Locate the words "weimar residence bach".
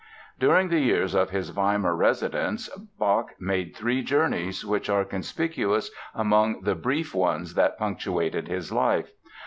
1.49-3.35